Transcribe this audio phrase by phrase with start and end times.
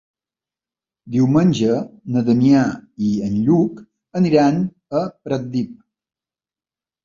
[1.15, 1.75] Diumenge
[2.15, 2.65] na Damià
[3.09, 3.87] i en Lluc
[4.23, 4.61] aniran
[5.03, 5.81] a Pratdip.